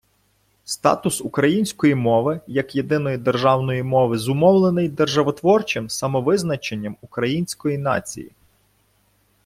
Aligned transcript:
Статус 0.65 1.21
української 1.21 1.95
мови 1.95 2.39
як 2.47 2.75
єдиної 2.75 3.17
державної 3.17 3.83
мови 3.83 4.17
зумовлений 4.17 4.89
державотворчим 4.89 5.89
самовизначенням 5.89 6.97
української 7.01 7.77
нації. 7.77 8.31